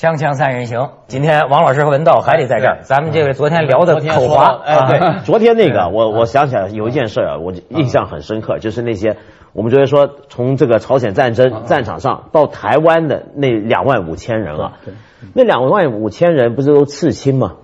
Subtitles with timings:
[0.00, 2.78] 锵锵三人行，今天王老师和文道还得在这儿。
[2.84, 9.18] 咱们这个昨天聊的口滑，哎，对， 昨天那个我我想起来有一件事啊，我印象很深刻，就是那些
[9.52, 14.72] 我们昨天说从这个朝鲜战争战场上到台湾的那两万五千人啊，
[15.34, 17.56] 那两万五千人不是都刺青吗？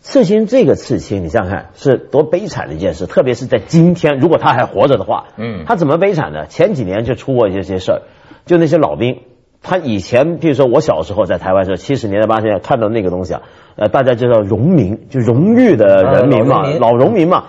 [0.00, 6.46] 刺青这个刺青，你想想看是多悲惨的一件事，特别是在今天，如果他还活着的话，嗯，他怎么悲惨呢？
[6.46, 8.02] 前几年就出过一些事儿，
[8.46, 9.20] 就那些老兵。
[9.64, 13.42] 他以前，比如说我小时候在台湾时候，七十年代八十年代看到那个东西啊，
[13.76, 17.44] 呃，大家就叫荣民，就荣誉的人民嘛，老农民嘛。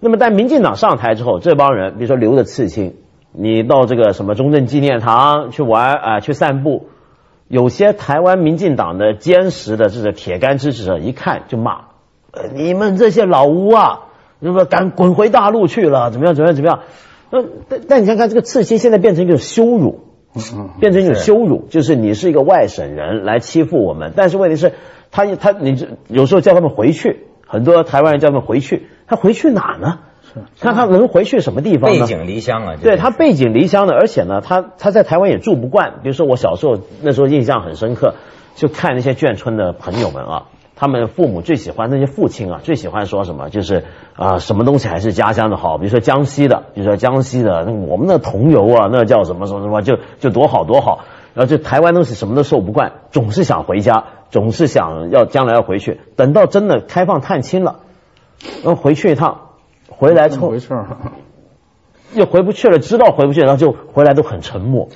[0.00, 2.94] 那么在民进党上台之后，这帮人，比如说留的刺青，
[3.32, 6.88] 你到这个什么中正纪念堂去玩啊，去散步，
[7.48, 11.80] 有些台湾民进党的坚实的这个铁杆支持者一看就骂，
[12.32, 14.04] 呃，你们这些老乌啊，
[14.40, 16.80] 那么敢滚回大陆去了，怎么样怎么样怎么样？
[17.28, 20.05] 那但但你看看这个刺青现在变成一个羞辱。
[20.80, 24.12] 变成一种羞辱，就是你是一个外省人来欺负我们。
[24.16, 24.72] 但是问题是，
[25.10, 29.98] 他他你有时候叫他们回去，很多台湾人叫他们回去，他回去哪呢？
[30.22, 32.00] 是，看他能回去什么地方呢？
[32.00, 32.74] 背井离乡啊！
[32.82, 36.00] 对他背井离乡的，而且呢，他他在台湾也住不惯。
[36.02, 38.14] 比如说我小时候那时候印象很深刻，
[38.54, 40.42] 就看那些眷村的朋友们啊。
[40.78, 43.48] 他们父母最喜欢那些父亲啊，最喜欢说什么？
[43.48, 45.78] 就是啊，什么东西还是家乡的好。
[45.78, 51.06] 比如说江西的，比如说江西的，那我们的桐油啊，那叫什么什么什么，就就多好多好。
[51.32, 56.00] 然后就台湾东西什么都受不惯，总是想回家，总是想要将来要回去。
[56.14, 57.80] 等到真的开放探亲了，
[58.62, 59.48] 然后回去一趟，
[59.88, 60.54] 回来之后
[62.14, 64.88] 又回不去了，知道回不去，然后就回来都很沉默，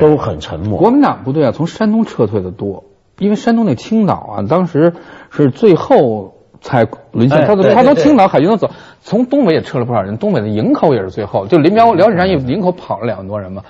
[0.00, 0.78] 都很沉默。
[0.78, 2.84] 国民党部队啊，从山东撤退的多。
[3.18, 4.92] 因为山东那青岛啊，当时
[5.30, 7.46] 是最后才沦陷。
[7.46, 8.70] 他他从青岛海军都走，
[9.02, 10.18] 从东北也撤了不少人。
[10.18, 13.62] 东北的营口也是最后，就林彪辽沈战役营口跑了两万多人嘛。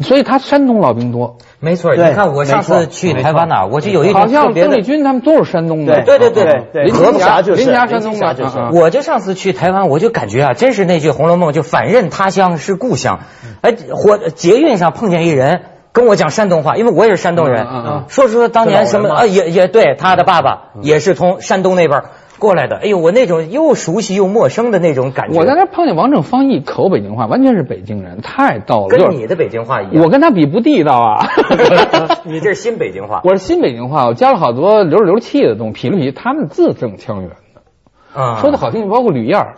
[0.00, 1.36] 所以他山东老兵多。
[1.60, 6.02] 没错，你看我上次去台湾哪，我就有一好像邓丽君他们都是山东的。
[6.02, 8.70] 对对对对，林霞就是林霞山东的。
[8.72, 13.20] 我就上次去台湾，我就感觉啊，真是那句《红楼梦》，就反认他乡是故乡。
[13.62, 15.62] 哎，火捷运上碰见一人。
[15.92, 17.66] 跟我讲山东话，因为我也是山东人，
[18.08, 22.04] 说说当年什么啊，也也对，他的爸爸也是从山东那边
[22.38, 22.76] 过来的。
[22.76, 25.38] 哎呦，我那种又熟悉又陌生的那种感觉。
[25.38, 28.96] 我在那碰见王正方一口北京话，完全是北京人，太逗了。
[28.96, 30.02] 跟你的北京话一样。
[30.02, 31.28] 我跟他比不地道啊。
[32.24, 33.20] 你这是新北京话。
[33.24, 38.20] 我是新北京话，我加了好多流里流气的东西，痞了痞，他们字正腔圆的。
[38.20, 38.38] 啊。
[38.40, 39.48] 说的好听，包括吕燕，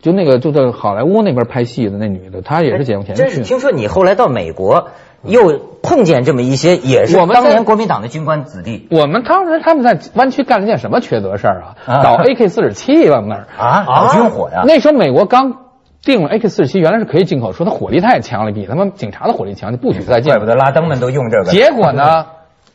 [0.00, 4.88] 就那个就在好莱坞那边拍戏的那女的，她也是解放前真是听说你后来到美国。
[5.22, 8.88] 又碰见这么一些，也是当年国民党的军官子弟。
[8.90, 12.02] 我们当时他们在湾区干了件什么缺德事儿啊？
[12.02, 14.62] 搞 AK 四十七往那儿啊，搞军火呀！
[14.64, 15.58] 那时候美国刚
[16.02, 20.32] 定了 AK 四十七，原来是可以进口，说它火力太强了，比他们警察的火力强，就不许再进。
[20.32, 21.50] 怪不得拉登们都用这个。
[21.50, 22.24] 结果呢？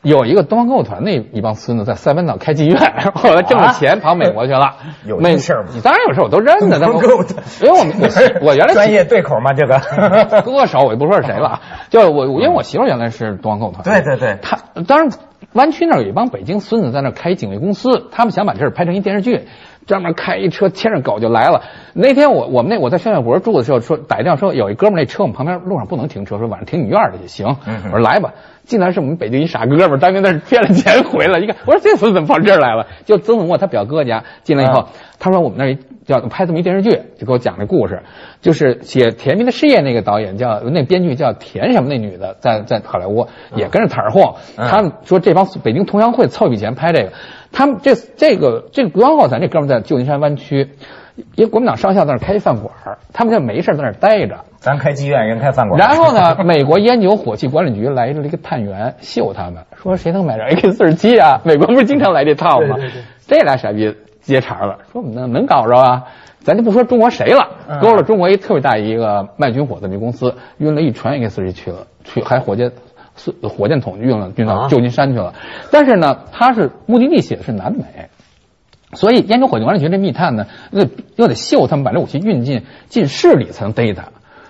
[0.06, 2.78] 有一个东方歌舞团那一帮孙子在塞班岛开妓院，
[3.16, 4.76] 后来挣了钱跑美国去了。
[5.04, 5.70] 有那事儿吗？
[5.74, 6.80] 你当然有事我都认得。
[6.80, 7.94] 东方歌舞团，因为我们
[8.42, 9.52] 我原来专业对口嘛？
[9.54, 9.80] 这个
[10.46, 13.84] 歌手我就不说是谁了，就我因为我媳妇原来是东方歌舞团。
[13.84, 15.10] 对对对，他当然
[15.54, 19.48] 湾区那儿有一帮北京孙子在那开警卫公司，他们想把这事拍成一电视剧，
[19.86, 21.62] 专门开一车牵着狗就来了。
[21.94, 27.56] 那天我我们那我在宣小国住的时候，说打一辆车有一哥们那车我们旁边路上不能停车，说晚上停你院里就行。
[27.86, 28.34] 我说来吧。
[28.66, 31.38] 进来是我们北京一傻哥们儿，当年那是骗了钱回来。
[31.38, 32.88] 一看，我说这孙子怎么跑这儿来了？
[33.06, 34.88] 就曾子墨他表哥家进来以后，
[35.20, 38.04] 他说我们那儿叫拍这么一电视剧，就给我讲这故事，
[38.42, 44.36] 就是写《甜蜜的事业》那个导演叫那编剧叫田什么那女的，在在好莱坞也跟着摊儿货。
[44.56, 47.14] 他们说这帮北京同乡会凑一笔钱拍这个，
[47.52, 50.70] 他们这这个这个不光浩咱这哥们在旧金山湾区。
[51.16, 52.74] 因为国民党上校在那开饭馆
[53.14, 54.38] 他们就没事在那待着。
[54.60, 55.80] 咱开妓院，人开饭馆。
[55.80, 61.42] 然后呢， 美国烟酒火器管理局来了一个探员，秀他们，说谁能买着 AK 四十七啊？
[61.46, 62.76] 美国不是经常来这套吗？
[63.28, 66.04] 这俩傻逼接茬了，说我们能能搞着啊？
[66.40, 72.72] 咱就不说中国谁了，勾了中国一特别大一个卖军火的那公司，运了一船 AK 四十七去了，去还火箭，
[73.42, 75.34] 火箭筒运了运到旧金山去了。
[75.72, 78.10] 但是呢，他是目的地写的是南美。
[78.96, 84.06] 所以，烟酒火器管理局这密探呢，又又得秀他们把这武器运进进市里才能逮他。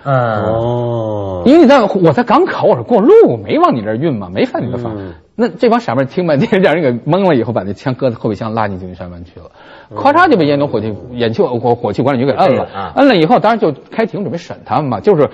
[0.09, 4.91] 哦，因为你在我在港口，我是过路，没往你这儿运嘛，没犯你的法。
[5.35, 9.51] 那这帮傻妹听半天，让人给蒙了以后，把那枪搁在后备箱，拉进旧金山湾去了。
[9.99, 12.93] 咔嚓就被烟酒火器、烟酒火火器管理局给摁了。
[12.95, 15.29] 摁了以后，当然就开庭准备审他们嘛，就是。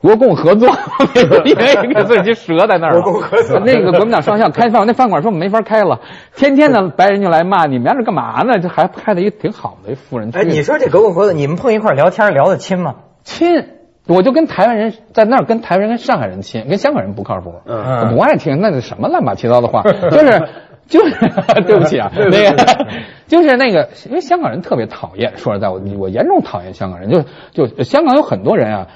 [0.00, 0.68] 国共合作，
[1.44, 3.00] 因为一个自己折在那儿。
[3.02, 6.00] 国共合作，那个国民党上校开饭，那饭馆说没法开了，
[6.34, 8.58] 天天的白人就来骂你们这干嘛呢？
[8.58, 10.30] 这还开的一挺好的一夫人。
[10.32, 12.94] 哎，你说这国共合作，你们碰一块聊天聊得亲吗？
[13.24, 13.66] 亲，
[14.06, 20.48] 我就跟台湾人在那儿跟台湾人跟上海人亲，跟香港人不靠谱，嗯，我不爱听那是什么乱七八糟的话， 就是
[20.88, 21.14] 就是
[21.66, 22.86] 对不起啊，那个
[23.26, 27.10] 就是那个，因为香港人特别讨厌，说实在，我我严重讨厌香港人，
[27.52, 28.86] 就就香港有很多人啊，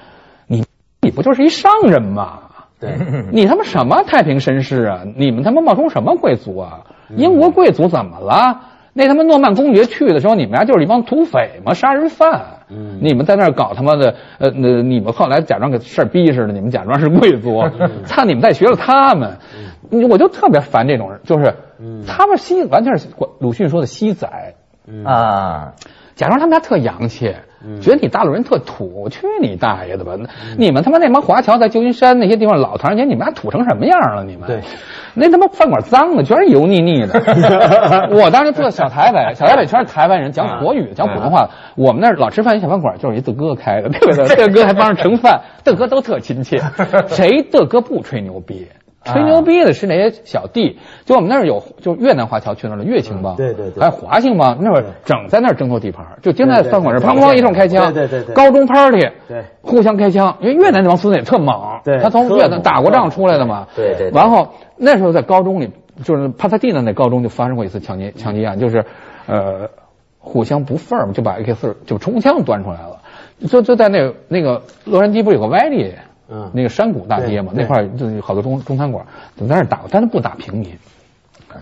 [1.04, 2.38] 你你不就是一商人吗？
[2.80, 2.98] 对，
[3.30, 5.02] 你他妈什么太平绅士啊？
[5.16, 6.80] 你们他妈冒充什么贵族啊？
[7.16, 8.60] 英国贵族怎么了？
[8.94, 11.74] 那他妈诺曼公爵去的时候，你们家就是一帮土匪嘛？
[11.74, 12.42] 杀人犯。
[12.70, 17.62] 嗯，你们在那儿搞他妈的，呃，那你们后来假装给事儿逼似的，你们假装是贵族，
[18.06, 19.36] 操，你们在学了他们。
[19.90, 21.54] 我就特别烦这种人，就是，
[22.06, 23.08] 他们西完全是
[23.38, 24.28] 鲁迅说的西仔
[25.04, 25.74] 啊，
[26.14, 27.34] 假装他们家特洋气。
[27.80, 30.12] 觉得你大陆人特土，去你大爷的吧！
[30.58, 34.22] 你们他妈那帮华侨在旧金山那些地方老唐人街，你们家土成什么样了？
[34.22, 34.60] 你们对，
[35.14, 37.18] 那他妈饭馆脏的，全是油腻腻的。
[38.12, 41.48] 我当时住在小台北，小台北全是台湾人，讲国语，讲普通话。
[41.74, 44.36] 我们那儿老吃饭，一小饭馆就是一德哥开的，对不对？
[44.36, 46.60] 德哥还帮着盛饭，德哥都特亲切。
[47.08, 48.68] 谁德哥不吹牛逼？
[49.04, 65.70] 吹牛逼的是那些小弟，就我们那儿有，就越南华侨去那儿了，越清帮，对对对，还有华兴帮，那会儿整在那儿争夺地盘，就经常在饭馆这砰砰一通开枪，对对对，高中 party，对，互相开枪，因为越南那帮孙子也特猛，对，他从越南打过仗出来的嘛，对对，然后那时候在高中里，
[66.02, 68.84] 就是帕萨蒂娜那高中就发生过一次抢劫抢劫案，就是
[69.26, 69.68] 呃
[70.18, 73.00] 互相不忿嘛，就把 AK 四就冲锋枪端出来了，
[73.46, 75.92] 就就在那那个洛杉矶不是有个歪理。
[76.28, 79.04] 嗯，那个山谷大街嘛，那块就好多中中餐馆，
[79.48, 80.76] 在那打，但是不打平民。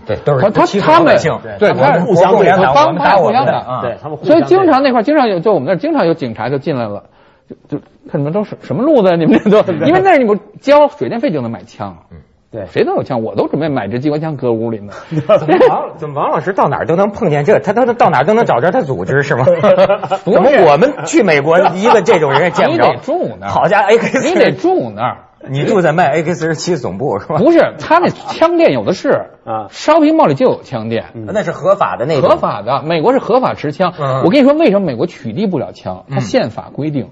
[0.07, 1.15] 对，都是他他他们
[1.59, 4.17] 对，他们互相不打，帮派互相打，对他们。
[4.23, 7.03] 所以经常那块经常有，就我们那经常有警察就进来了，
[7.47, 11.95] 就就看你们都是什么路子，你们这都 因为那你们交水电费就能买枪。
[12.11, 12.17] 嗯。
[12.53, 14.93] 对，谁都有枪，我都准备买支机关枪搁屋里呢。
[15.09, 17.59] 怎么王怎么王老师到哪儿都能碰见这？
[17.59, 19.45] 他他他到哪儿都能找着他组织是吗？
[20.23, 22.85] 怎么我们去美国一个这种人也见不着？
[22.87, 23.49] 你得住那儿。
[23.49, 25.17] 好家伙，AK 你得住那儿。
[25.49, 27.35] 你住在卖 AK 四十七总部是吧？
[27.37, 29.09] 不是，他那枪店有的是
[29.43, 32.81] 啊，烧瓶帽里就有枪店，那是合法的那合法的。
[32.83, 33.93] 美国是合法持枪。
[34.23, 36.05] 我跟你说，为什么美国取缔不了枪？
[36.09, 37.09] 它宪法规定，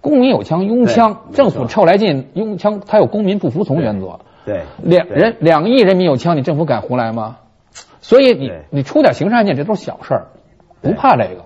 [0.00, 4.20] 公民有枪拥枪，政府臭来劲拥枪，它有公民不服从原则。
[4.48, 7.36] 对，两人两亿人民有枪，你政府敢胡来吗？
[8.00, 10.26] 所以你你出点刑事案件，这都是小事儿，
[10.80, 11.44] 不怕这个。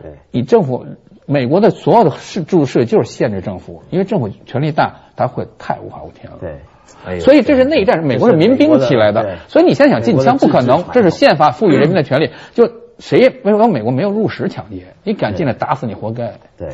[0.00, 0.86] 对，你政府
[1.26, 6.38] 美国的所有的事注释就是限制政府，因为政府权力大，他会太无法无天了。
[6.40, 12.30] 对，所以这是内战，美国是民兵起来的，所以你现在想禁枪不可能，这是宪法赋予人民的权利。
[12.52, 16.34] 就谁没有美国没有入室抢劫，你敢进来打死你活该。
[16.56, 16.68] 对。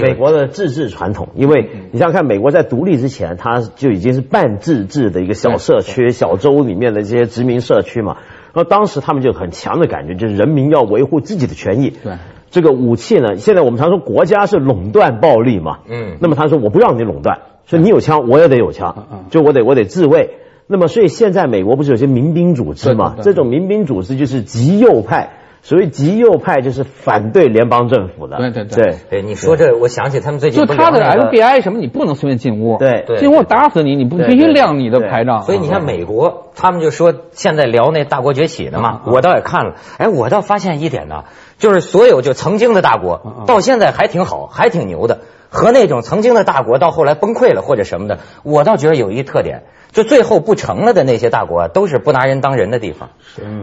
[0.00, 8.16] 美国的自治传统，因为你想想看，美国在独立之前，它就已经是半自治的一个小社区、小州里面的这些殖民社区嘛。
[8.54, 11.90] 然后当时他们就很强的感觉，就是人民要维护自己的权益。
[11.90, 12.14] 对，
[12.50, 15.80] 这个武器呢，现在我们常说国家是垄断暴力嘛。
[15.88, 16.16] 嗯。
[16.20, 20.30] 那么他说我不让你垄断，说你有枪我也得有枪，就我得我得自卫。
[20.66, 23.16] 那么所以现在美国不是有些民兵组织嘛？
[23.22, 25.32] 这种民兵组织就是极右派。
[25.64, 28.96] 所以极右派就是反对联邦政府的，对对对。
[29.08, 35.42] 对，你说这，我想起他们最近就他的 FBI 什么，你不能随便进屋，对，进屋打死你，你不必须亮你的牌照。
[35.42, 41.24] 所以你看美国，他们就说现在聊那大国崛起的嘛，我倒也看了，哎，我倒发现一点呢，
[41.58, 49.62] 就是所有就曾经的大国，到现在还挺好，还挺牛的，和那种曾经的大国到后来崩溃了或者什么的，我倒觉得有一特点。
[49.92, 53.10] 就最后不成了的那些大国，都是不拿人当人的地方，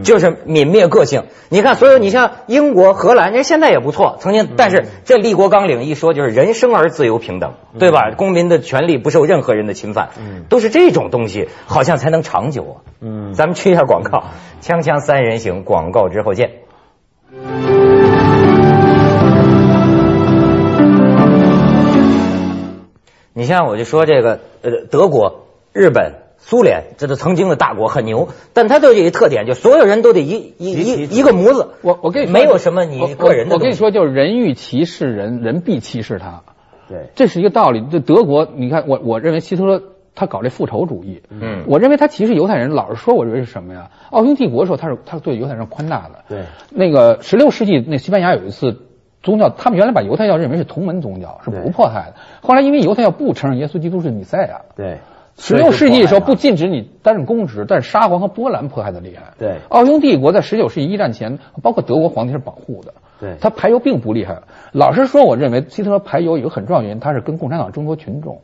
[0.04, 1.24] 就是泯灭个性。
[1.48, 8.12] 你看，所有你像英国、荷兰，人现在也不错，曾经，但是这立国纲领一说就是人生而自由平等，对吧？
[8.16, 10.10] 公民的权利不受任何人的侵犯，
[10.48, 12.74] 都是这种东西，好像才能长久啊。
[13.00, 14.22] 嗯，咱们去一下广告，
[14.62, 16.52] 锵锵三人行，广告之后见。
[23.32, 25.46] 你像我就说这个呃，德国。
[25.72, 31.68] 日本、苏联，这都曾经的大国，很牛，但它都有一个特点，就所有人都得一一一一个模子。
[31.82, 33.54] 我我跟你说，没有什么你个人的。
[33.54, 36.42] 我跟你说，就是人欲歧视人，人必歧视他。
[36.88, 37.82] 对，这是一个道理。
[37.86, 39.82] 就德国，你看，我我认为希特勒
[40.14, 41.22] 他搞这复仇主义。
[41.28, 43.90] 嗯，我认为他歧视犹太人，老实说，我认为是什么呀？
[44.10, 46.24] 奥匈帝国的时候，他是他对犹太人宽大的。
[46.28, 48.86] 对，那个十六世纪，那西班牙有一次
[49.22, 52.16] 宗教，他们原来把犹太教认为是同门宗教，是不迫害的。
[52.40, 54.62] 后来因为犹太教不承认耶稣基督是弥赛亚。
[54.74, 54.98] 对。
[55.36, 59.32] 十六世纪的时候不禁止你担任公职，但是沙皇和波兰迫害的厉害。
[59.38, 62.92] 对，奥匈帝国在十九世纪一战前，包括德国皇帝是保护的。
[63.18, 64.38] 对，他排犹并不厉害。
[64.72, 68.42] 老实说，我认为希特勒排犹有个很重要原因，他是跟共产党争夺群众。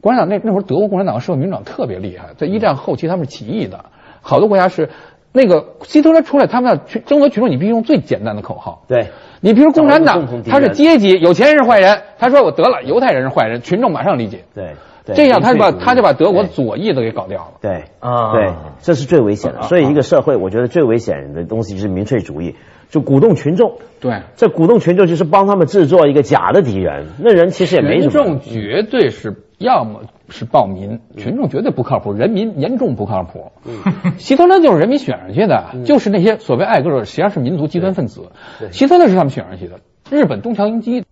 [0.00, 3.84] 共产党那那会儿德国共产党、社会民主党特别厉害，在一战后期他们是起义的，
[4.20, 4.90] 好多国家是
[5.30, 8.82] 那个希特勒出来，他们要去争夺群众，你必须用最简单的口号。
[8.88, 9.06] 对，
[9.40, 14.44] 你比如共产党，他是阶级，有钱人是坏人，他说我得了，犹太人是坏人，群众马上理解。
[14.54, 17.52] 对这样他就把他就把德国左翼都给搞掉了。
[17.60, 19.58] 对啊对，这是最危险的。
[19.58, 22.54] 啊所以一个社会，我觉得最危险的东西就是民粹主义，
[22.88, 23.78] 就鼓动群众。
[24.00, 28.40] 对，这鼓动群众就是帮他们制作一个假的敌人，那人其实也没什么群众。
[28.40, 33.52] 绝对是要么是暴民，群众绝对不靠谱，人民严重不靠谱。
[34.18, 38.30] 希特勒就是人民选上去的， 就是那些所谓爱国者，实际上是民族极端分子。
[38.70, 39.80] 希特勒是他们选上去的。
[40.10, 41.04] 日本东条英机，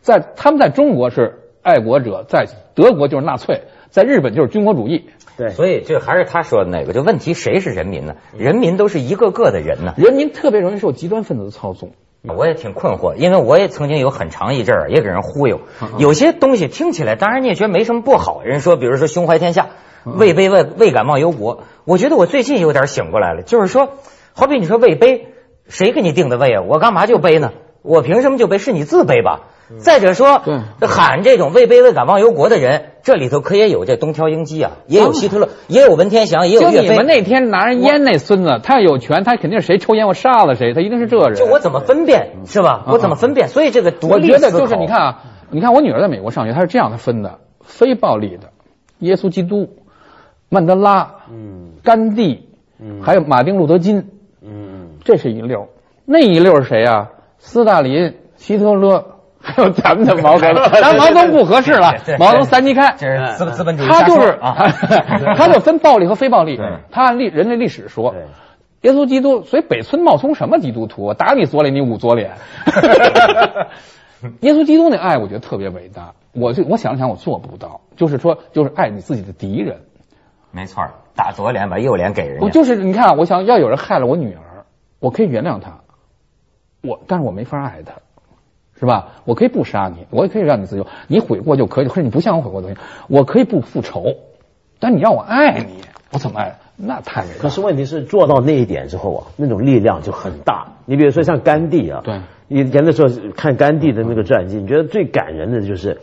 [0.00, 5.10] 在他们在中国是爱国者，在德国就是纳粹，在日本就是军国主义。
[5.36, 8.16] 对，所以这还是他说的那个，就问题谁是人民呢？
[8.36, 9.92] 人民都是一个个的人呢。
[9.98, 11.90] 人民特别容易受极端分子的操纵。
[12.22, 15.60] 我也挺困惑，因为我也曾经有很长一阵儿也给人忽悠，
[15.98, 18.42] 有些东西听起来，当然你也觉得没什么不好。
[18.42, 19.68] 人说，比如说胸怀天下，
[20.04, 21.62] 位卑未未敢忘忧国。
[21.84, 23.90] 我觉得我最近有点醒过来了，就是说，
[24.32, 25.26] 好比你说位卑，
[25.68, 26.62] 谁给你定的位啊？
[26.66, 27.52] 我干嘛就卑呢？
[27.82, 28.58] 我凭什么就卑？
[28.58, 29.42] 是你自卑吧？
[29.76, 37.06] 再者说对，喊这种位卑未敢忘忧国的人，这里头可也有这东条英机啊，也有希特勒，也有文天祥，也有岳飞就你们。
[37.06, 41.34] 那天拿人烟那孙子，他要有权，他肯定是谁抽烟我杀了谁，他一定是这人。
[41.34, 42.84] 就我怎么分辨是吧？
[42.88, 43.48] 我怎么分辨？
[43.48, 48.48] 所以这个独我立思觉得就是你看啊，你看我女儿在美国上学，她是这样的分的：非暴力的，
[49.00, 49.68] 耶稣基督、
[50.48, 52.48] 曼德拉、嗯甘地，
[52.80, 54.08] 嗯还有马丁路德金，
[54.42, 55.68] 嗯，这是一溜儿。
[56.06, 57.10] 那一溜儿是谁啊？
[57.38, 59.17] 斯大林、希特勒，
[59.54, 60.62] 还有咱们的毛泽东。
[60.80, 62.94] 咱毛泽东不合适了，毛泽东三级开。
[62.98, 64.54] 这是资资本主义他就是啊，
[65.36, 66.60] 他就分暴力和非暴力。
[66.90, 68.14] 他按历人类历史说，
[68.82, 71.14] 耶稣基督，所以北村冒充什么基督徒我？
[71.14, 72.32] 打你左脸，你捂左脸。
[74.40, 76.12] 耶稣基督那爱，我觉得特别伟大。
[76.32, 79.80] 我就我想了想，我做不到，就是说，就是爱你自己的敌人。
[80.50, 82.44] 没错，打左脸把右脸给人家。
[82.44, 84.64] 我就是你看啊，我想要有人害了我女儿，
[85.00, 85.80] 我可以原谅他，
[86.82, 87.92] 我但是我没法爱他，
[88.78, 89.08] 是吧？
[89.24, 94.04] 我可以不杀你，我也可以让你自由，你悔过就可以，可是你不向我悔过的东西，我可以不复仇，
[94.78, 95.82] 但你让我爱你，
[96.12, 96.58] 我怎么爱？
[96.76, 97.24] 那太。
[97.40, 100.74] 可是问题是做到那一点之后啊，那种力量就很大。
[100.86, 105.98] 你比如说像甘地啊，对，以前的时候看甘地的那个传记，你觉得最感人的就是，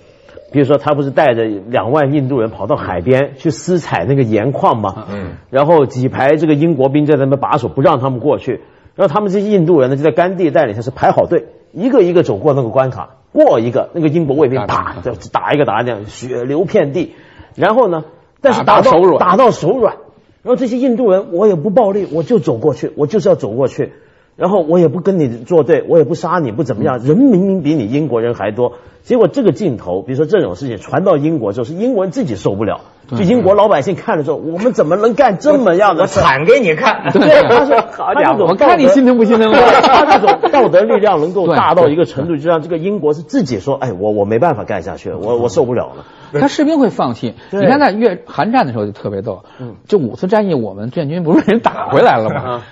[0.52, 5.06] 比如说他不是带着两万印度人跑到海边去私采那个盐矿吗？
[5.10, 8.60] 嗯，然后几排这个英国兵在那边把守，不让他们过去。
[8.96, 17.14] 然后他们这些印度人呢，就在甘地带领下是排好队，一个一个走过那个关卡，过一个那个英国卫兵打就打一个打这样，血流遍地。
[17.54, 18.06] 然后呢，
[18.42, 19.98] 但是打到手软打到手软。
[20.42, 23.94] 然后这些印度人，我也不暴力，我就走过去，我就是要走过去，
[24.36, 27.00] 然后我也不跟你作对，我也不杀你，不怎么样。
[27.00, 36.20] 人明明比你英国人还多，结果这个镜头，比如说这种事情传到英国之后，是英国人自己受不了，就英国老百姓看了之后，我们怎么能干这么样的事？
[36.20, 37.12] 惨给你看。
[37.12, 39.52] 对，他说， 好家伙他这种我看你心疼不心疼？
[39.54, 46.06] 他这种道德力量能够对大到一个程度，就让这个英国是自己说，哎，我我没办法干下去了，我我受不了了。
[46.40, 47.36] 他士兵会放弃。
[47.52, 49.44] 你看在越韩战的时候就特别逗，
[49.88, 52.64] 就五次战役我们志愿军不是人打回来了吗？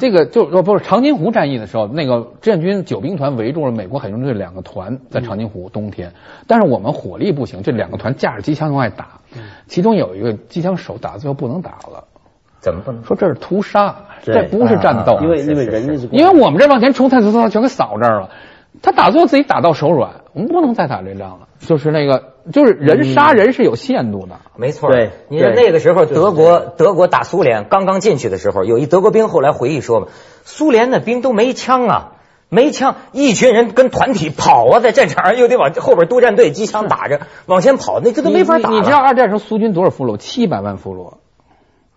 [0.00, 6.14] 这个就哦不是长津湖战役的时候，那个志愿军九兵团围住了美国海军队两个团，在长津湖冬天，
[6.46, 9.20] 但是我们火力不行，这两个团架着机枪往外打，
[9.66, 12.04] 其中有一个机枪手打最后不能打了，
[12.60, 13.04] 怎么不能？
[13.04, 18.30] 说这是屠杀，这不是战斗，因为因为人家是因为我们这往前冲，他他他全给扫这儿了。
[18.80, 21.48] 他打最后自己打到手软，我们不能再打这仗了。
[21.60, 24.36] 就是那个，就是人杀人是有限度的。
[24.56, 24.90] 没错
[25.28, 30.06] 你说那个时候德国德国打苏联刚刚进去的时候，有一德国兵后来回忆说嘛，
[30.44, 32.12] 苏联的兵都没枪啊，
[32.54, 38.76] 没枪，一群人跟团体跑啊，在战场上又得往后边督战队机枪打着往前跑，那这都没法打你。
[38.76, 38.98] 你知道。
[38.98, 40.18] 二战时候苏军多少俘虏？
[40.18, 41.14] 七百万俘虏。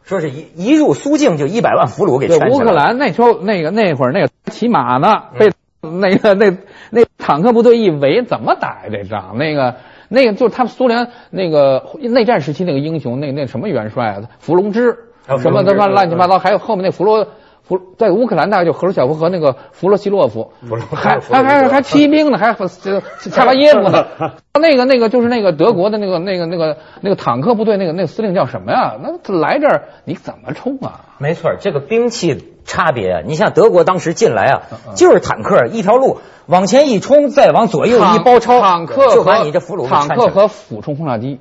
[0.04, 2.72] 说是一一入苏境就一百万俘虏给对，乌克。
[2.72, 6.58] 兰那时候那个那会儿那个骑马呢，被那个那
[6.90, 9.38] 那坦克部队一围，怎么打呀这仗？
[9.38, 9.76] 那个
[10.08, 14.92] 那个就是他们苏联那个内战时期那个英雄，那那什么元帅啊，伏龙芝
[15.28, 17.28] 啊什么他妈伏龙芝乱七八糟，还有后面那弗罗。
[17.68, 24.06] 弗在乌克兰大概就赫鲁晓夫和那个弗洛西洛夫，弗洛还弗洛西洛夫还还还骑兵呢，还这恰巴耶夫呢。
[24.62, 28.96] 那个那个就是那个德国的那个那个那个那个坦克部队那个那个司令叫什么呀？
[29.02, 31.02] 那他来这儿你怎么冲啊？
[31.18, 41.40] 没错，这个兵器差别啊，你像德国当时进来啊，嗯就是坦克一条路往前一冲，再往左右一包抄，坦克就把和你这俘虏坦克和俯冲轰炸机，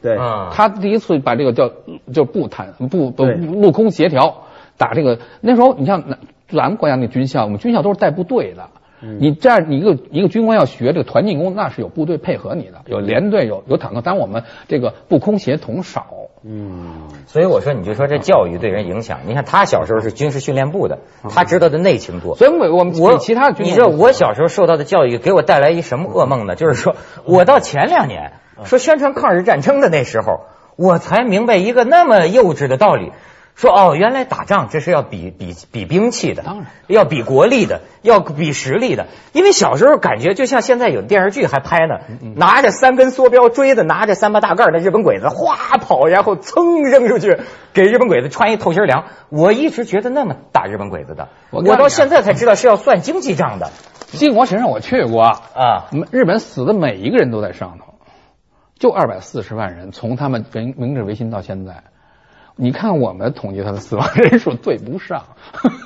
[0.00, 1.70] 对啊他第一次把这个叫
[2.14, 4.43] 就步坦步不陆空协调
[4.76, 6.04] 打这个，那时候你像
[6.48, 8.68] 咱们国家那军校，我们军校都是带部队的，
[9.00, 14.00] 你这样，你一个一个军官要学这个团进攻，那是有部队配合你的，有连队，有有坦克。
[14.02, 16.06] 但我们这个步空协同少。
[16.46, 19.20] 嗯，所以我说，你就说这教育对人影响。
[19.26, 20.98] 你看他小时候是军事训练部的，
[21.30, 22.36] 他知道的内情多。
[22.36, 26.54] 所以我我们我其他军，你知道我小时候受到的教育给我带来一什么噩梦呢？
[26.54, 28.32] 就是说我到前两年
[28.64, 30.40] 说宣传抗日战争的那时候，
[30.76, 33.12] 我才明白一个那么幼稚的道理。
[33.54, 39.06] 说哦，原来打仗这是要比比比兵器的，当然要比国力的，要比实力的。
[39.32, 42.00] 因为小时候感觉就像现在有电视剧还拍呢，
[42.34, 47.38] 拿着三根梭镖锥子，拿着三八大盖的日本鬼子哗跑，然后噌扔出去
[47.72, 49.04] 给日本鬼子穿一透心凉。
[49.28, 53.70] 我一直觉得那么打日本鬼子的，我到现在才知道是要算经济账的。
[54.08, 57.94] 靖国神社我去过啊，日本死的每一个人都在上头，
[58.78, 61.84] 就二百四十万人，从他们明明治维新到现在。
[62.56, 65.24] 你看，我们统计他的死亡人数对不上，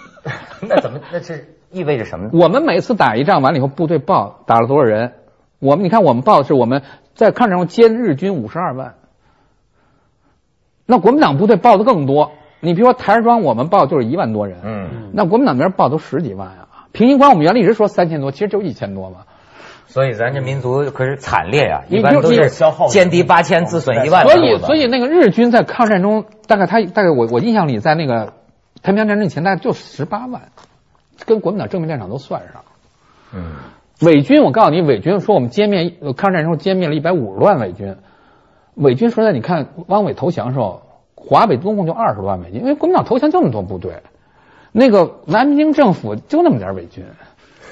[0.68, 1.00] 那怎么？
[1.10, 2.30] 那是意味着什么呢？
[2.34, 5.14] 我们每次打一仗完了以后，部队报打了多少人？
[5.60, 6.82] 我们你看，我们报的是我们
[7.14, 8.94] 在抗战中歼日军五十二万，
[10.84, 12.32] 那国民党部队报的更多。
[12.60, 16.68] 你比如说台儿庄，我们报就是一万多人，嗯，那国民党那边报都十几万啊。
[16.92, 19.20] 平型关我们原来一直说三千多，其实就一千多嘛。
[19.90, 24.22] 所以咱这民族可是惨烈呀，一般都是歼敌八千，自损一万。
[24.22, 28.34] 所以，所以那个日军在抗战中，大概他大概我我印象里，在那个
[28.82, 30.42] 太平洋战争前，大概就十八万，
[31.24, 32.62] 跟国民党正面战场都算上。
[33.34, 33.54] 嗯，
[34.02, 37.96] 伪军，我告诉你，伪军说我们歼灭抗战中歼灭了一百五十万伪军。
[38.74, 40.82] 伪军说在你看汪伪投降时候，
[41.14, 44.02] 华北中共就二十多万伪军，因为国民党投降这么多部队，
[44.70, 47.04] 那个南京政府就那么点伪军。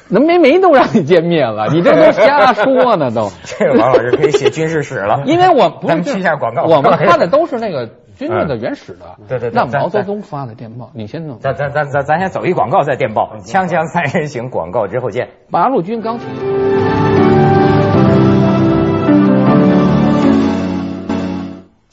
[0.09, 3.29] 那没没都让你歼灭了，你这都瞎说呢都。
[3.45, 9.17] 这个王老师可以写军事史了， 因为我不是去下广告，我们 看的都是那个军队的原始的。
[9.29, 9.55] 对对对。
[9.55, 11.41] 那毛泽东发的电报，你先弄。
[11.41, 15.29] 咱咱咱咱咱先走一广告再电报，锵锵三人行广告之后见。
[15.51, 16.27] 八路军刚起。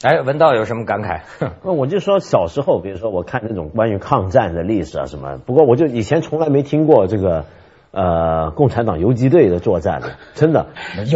[0.03, 1.21] 哎，文道有什么感慨？
[1.63, 7.45] 那我就说小时候，比如说我看那种关于抗战的历史啊什么，不过我就以前从来没听过这个。
[7.95, 10.65] 呃，共产党游击队的作战的， 真的。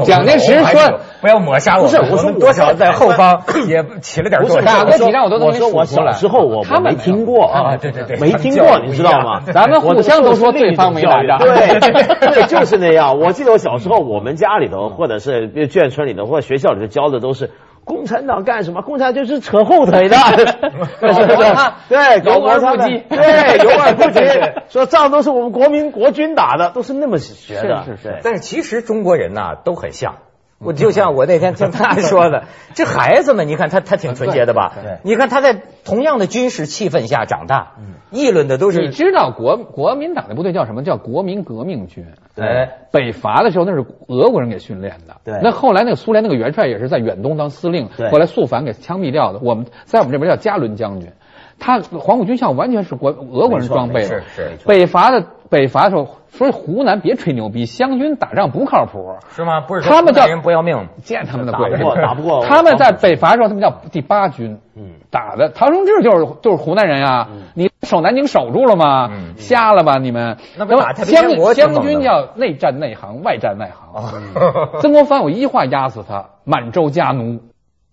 [0.06, 4.64] 蒋介石说：“不要抹杀我。”不是，我说多少在后方也起了点作用。
[4.66, 9.42] 打过几仗我都我说我小时候我他没听过啊，对对对，没听过，你知道吗？
[9.52, 11.80] 咱们互相都说对方没打仗，对
[12.30, 13.20] 对，就是那样。
[13.20, 17.50] 我记得我小时候，我们家里头或者是眷村里头或者学校里头教的都是。
[17.88, 18.82] 共产党干什么？
[18.82, 20.18] 共产党就是扯后腿的，
[21.88, 24.20] 对，有而不击，对，有耳不击。
[24.70, 27.84] 说仗都是我们国民国军打的，都是那么学的。
[27.86, 28.20] 是是。
[28.24, 30.16] 但是其实中国人呐都很像。
[30.60, 34.74] 我就像我那天听他 说的，这孩子们，你看他他挺纯洁的吧？
[34.82, 34.98] 对。
[35.04, 35.54] 你看他在
[35.86, 37.74] 同样的军事气氛下长大，
[38.10, 38.82] 议论的都是。
[38.82, 40.84] 你知道国国民党的部队叫什么？
[40.84, 42.06] 叫国民革命军。
[42.34, 42.70] 对。
[42.92, 45.18] 北伐的时候那是俄国人给训练的。
[45.24, 45.40] 对。
[45.44, 49.40] 那后来那个苏联那个元帅也是在远东当司令，后来肃反给枪毙掉的。
[49.44, 51.12] 我们在我们这边叫加伦将军，
[51.60, 54.08] 他黄埔军校完全是国俄国人装备的。
[54.08, 54.58] 是是。
[54.66, 56.17] 北伐的北伐的时候。
[56.30, 59.62] 所以湖南别吹牛逼，湘军打仗不靠谱，是吗？
[59.62, 62.46] 不是，他们叫人不要命，见他们的打不过，打不过。
[62.46, 67.28] 他们在北伐的时候，他们叫第八军，嗯，打的唐生智就是就是湖南人呀。
[67.56, 69.10] 你守南京守住了吗？
[69.38, 70.38] 瞎了吧你们？
[70.58, 74.04] 那不打湘湘军叫内战内行，外战外行。
[74.82, 77.42] 曾国藩我一句话压死他，满洲家奴。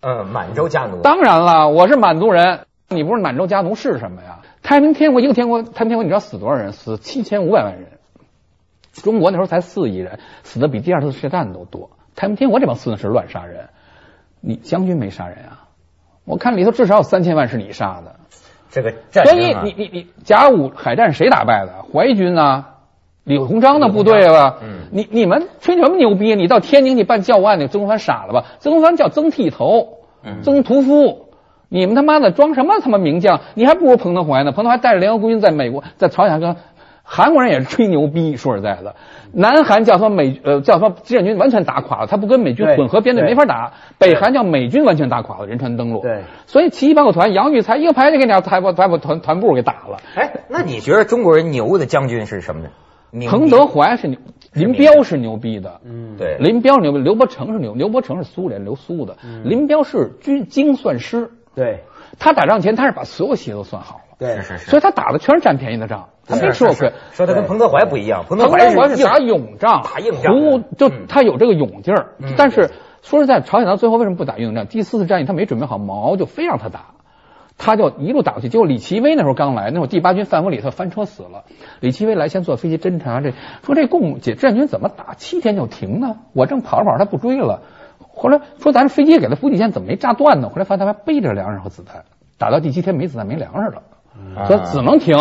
[0.01, 1.01] 嗯，满洲家奴。
[1.01, 4.39] 当然了，我是满族人，你不是满洲家奴是什么呀？
[4.61, 6.73] 太平天国一个天国，太平天国你知道死多少人？
[6.73, 7.87] 死七千五百万人。
[9.03, 11.91] 中国那时候才四亿人，死的比第二次世界大战都多。
[12.15, 13.69] 太平天国这帮孙子是乱杀人，
[14.39, 15.67] 你将军没杀人啊？
[16.23, 18.15] 我看里头至少有三千万是你杀的。
[18.71, 21.85] 这个，所以你你你甲午海战谁打败的？
[21.93, 22.77] 淮军啊，
[23.23, 24.57] 李鸿章的部队啊。
[24.63, 24.87] 嗯。
[24.91, 26.35] 你你们吹什么牛逼？
[26.35, 28.45] 你到天津去办教案，那曾国藩傻了吧？
[28.59, 29.99] 曾国藩叫曾剃头，
[30.41, 31.29] 曾屠夫。
[31.67, 33.41] 你们他妈的装什么他妈名将？
[33.55, 34.51] 你还不如彭德怀呢。
[34.51, 36.55] 彭德怀带着联合国军在美国，在朝鲜跟。
[37.07, 38.95] 韩国人也是吹牛逼，说实在的，
[39.31, 43.73] 南韩叫他美呃叫他志愿军完全打垮了，他不跟美军混合编队没法打。
[43.99, 46.01] 北韩叫美军完全打垮了，仁川登陆。
[46.01, 49.97] 对，所以七七八个团，杨玉才一个排就给你排把排把团团部给打了。
[50.15, 52.69] 哎，那你觉得中国人牛的将军是什么呢？
[53.29, 54.19] 彭德怀是牛，
[54.51, 55.79] 林彪是牛逼的。
[55.85, 61.29] 嗯，对，林彪牛逼，刘伯承是牛，刘伯承是苏联留苏的，林彪是军精算师。
[61.53, 61.83] 对，
[62.19, 64.01] 他打仗前他是把所有戏都算好了。
[64.17, 64.69] 对，是是。
[64.69, 66.09] 所以他打的全是占便宜的仗。
[66.27, 72.15] 他没吃过亏，说他跟彭德怀不一样，彭德怀是打勇仗，打硬仗，就他有这个勇劲儿。
[72.35, 72.71] 但是
[73.03, 74.65] 说实在，朝鲜到最后为什么不打硬仗？
[74.65, 76.95] 第四次战役他没准备好，毛就非让他打。
[77.57, 78.49] 他就一路打过去。
[78.49, 81.43] 结果李奇微那时候刚来，那会儿第八军范弗里特翻车死了。
[81.79, 83.31] 李奇微来先坐飞机侦察，这
[83.63, 86.17] 说这共解志愿军怎么打七天就停呢？
[86.33, 87.61] 我正跑着跑着他不追了。
[88.13, 90.49] 后来说咱飞机给他补给线怎么没炸断呢？
[90.49, 92.03] 后来发现他还背着粮食和子弹，
[92.39, 93.83] 打到第七天没子弹没粮食了，
[94.47, 95.15] 说只能停。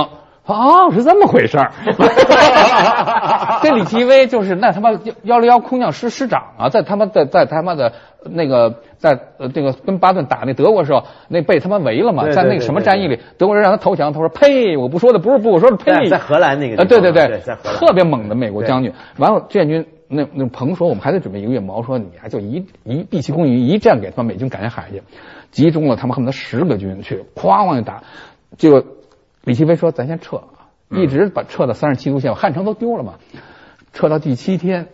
[0.46, 1.72] 哦，是这么回事儿。
[3.62, 4.90] 这李奇微就是那他妈
[5.22, 7.90] 幺零幺空降师师长啊，在他妈在在他妈的
[8.30, 16.10] 那个在呃这个跟巴顿打那德国时候，那被他妈围了嘛，在那个什么战役里，德国人让他投降，他说呸，我不说的不是不，我说是呸。
[16.10, 16.82] 在荷兰那个。
[16.82, 18.92] 啊，对对对，特别猛的美国将军。
[19.16, 21.58] 完了，志愿军那那彭说，我们还得准备一个月。
[21.58, 25.02] 毛说，你还就一一毕其功于一战给他们美军赶下海去，
[25.50, 28.02] 集中了他们恨不得十个军去，哐往就打，
[28.56, 28.84] 结果。
[29.46, 30.40] 李奇微说：“咱先撤，
[30.88, 33.16] 一直把撤到三十七度线，汉城都丢了嘛。
[33.92, 34.86] 撤到第七天，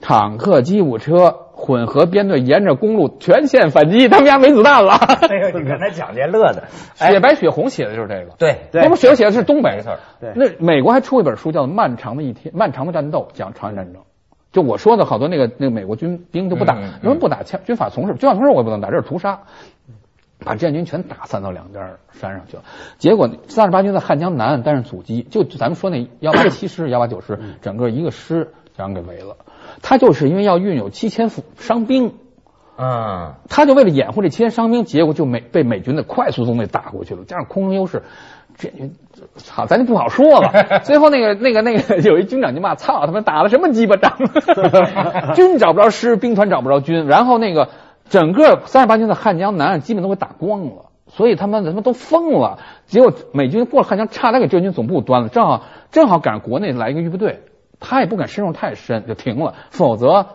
[0.00, 4.92] 坦克、机务车、混合编队沿着公路全线反击，他们家没子弹了。
[4.92, 8.36] 哎呦，你跟他讲这乐的， 血白雪红写的就是这个。
[8.38, 9.88] 对，那不血写的是东北的事。
[10.20, 14.00] 对，那美国还出一本书叫《漫长的一天》，漫长的战斗讲朝鲜战争。
[14.52, 17.60] 就我说的好多那个那个美国军兵就不打，为什么不打枪？
[17.64, 19.40] 军法从事，军法从事我也不能打，这是屠杀。”
[20.44, 22.62] 把志愿军全打散到两边山上去了，
[22.98, 29.36] 结果三十八军在汉江南岸担任阻击，就咱们说那幺八七师、幺八九师，整个一个师将人给围了。
[29.80, 32.14] 他就是因为要运有七千副伤兵，
[32.76, 38.02] 嗯，他就为了掩护这七千伤兵，结果就美被美军的快速纵队打过去了，加上空中优势，
[38.56, 38.96] 志愿军
[39.36, 40.80] 操，咱就不好说了。
[40.84, 44.16] 最后那个那个那个 有一军长就骂：操他妈打了什么鸡巴仗？
[45.34, 47.68] 军找不着师，兵团找不着军，然后那个。
[48.12, 52.58] 整个三十八军在汉江南岸基本都给打光了，所以他们他们都疯了。
[52.84, 57.40] 结果美军过了汉江，差点给志愿军总部端了，正好正好赶上国内来一个预备队，
[57.80, 59.54] 他也不敢深入太深，就停了。
[59.70, 60.26] 否则，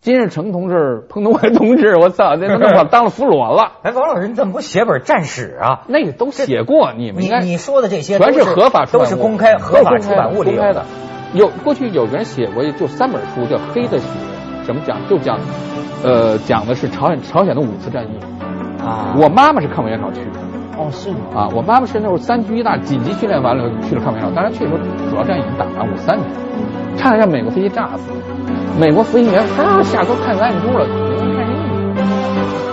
[0.00, 3.72] 金日成同志、彭德怀同志，我操，那那当了俘虏了。
[3.82, 5.82] 哎，王老师，你怎么不写本战史啊？
[5.88, 10.86] 那个都写过，你们应该你说的这些全是合法出版物都是公开合法出版物里的。
[11.34, 14.06] 有过去有个人写过，就三本书，叫《黑的血》，
[14.66, 14.98] 怎么讲？
[15.08, 15.38] 就讲。
[16.04, 18.08] 呃，讲的是朝鲜朝鲜的五次战役
[18.84, 19.16] 啊。
[19.16, 20.38] 我妈妈是抗美援朝去的。
[20.76, 21.18] 哦，是吗？
[21.34, 26.28] 啊，我妈妈是那时候三军一大紧急训练完了去了抗美援朝，当然去的时候主要战役已经打完五三年，
[26.98, 28.12] 差点让美国飞机炸死。
[28.78, 30.86] 美国飞行员嗖下车看见暗珠了，